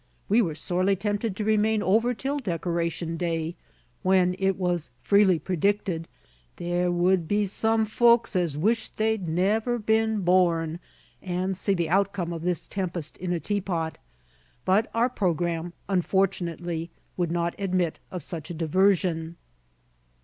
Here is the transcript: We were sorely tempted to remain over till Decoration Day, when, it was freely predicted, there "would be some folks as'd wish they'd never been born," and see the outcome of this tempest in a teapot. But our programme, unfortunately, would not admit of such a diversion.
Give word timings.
We 0.27 0.41
were 0.41 0.55
sorely 0.55 0.95
tempted 0.95 1.35
to 1.35 1.43
remain 1.43 1.83
over 1.83 2.15
till 2.15 2.39
Decoration 2.39 3.17
Day, 3.17 3.55
when, 4.01 4.35
it 4.39 4.55
was 4.57 4.89
freely 5.03 5.37
predicted, 5.37 6.07
there 6.55 6.91
"would 6.91 7.27
be 7.27 7.45
some 7.45 7.85
folks 7.85 8.35
as'd 8.35 8.59
wish 8.59 8.89
they'd 8.89 9.27
never 9.27 9.77
been 9.77 10.21
born," 10.21 10.79
and 11.21 11.55
see 11.55 11.75
the 11.75 11.89
outcome 11.91 12.33
of 12.33 12.41
this 12.41 12.65
tempest 12.65 13.15
in 13.19 13.31
a 13.31 13.39
teapot. 13.39 13.99
But 14.65 14.89
our 14.95 15.07
programme, 15.07 15.71
unfortunately, 15.87 16.89
would 17.15 17.31
not 17.31 17.53
admit 17.59 17.99
of 18.09 18.23
such 18.23 18.49
a 18.49 18.55
diversion. 18.55 19.35